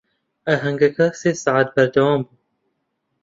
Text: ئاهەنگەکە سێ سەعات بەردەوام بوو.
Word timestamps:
ئاهەنگەکە 0.49 1.05
سێ 1.19 1.31
سەعات 1.43 1.69
بەردەوام 1.75 2.21
بوو. 2.25 2.37